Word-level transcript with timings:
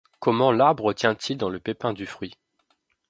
Comment 0.19 0.51
l’arbre 0.51 0.93
tient-il 0.93 1.37
dans 1.37 1.51
le 1.51 1.59
pépin 1.59 1.93
du 1.93 2.07
fruit? 2.07 2.33